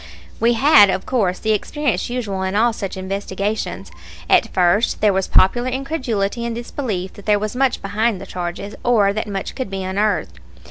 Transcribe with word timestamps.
We 0.39 0.53
had, 0.53 0.89
of 0.89 1.05
course, 1.05 1.37
the 1.37 1.51
experience 1.51 2.09
usual 2.09 2.41
in 2.41 2.55
all 2.55 2.73
such 2.73 2.97
investigations. 2.97 3.91
At 4.27 4.51
first 4.51 4.99
there 4.99 5.13
was 5.13 5.27
popular 5.27 5.69
incredulity 5.69 6.43
and 6.43 6.55
disbelief 6.55 7.13
that 7.13 7.27
there 7.27 7.37
was 7.37 7.55
much 7.55 7.83
behind 7.83 8.19
the 8.19 8.25
charges, 8.25 8.73
or 8.83 9.13
that 9.13 9.27
much 9.27 9.53
could 9.53 9.69
be 9.69 9.83
unearthed. 9.83 10.39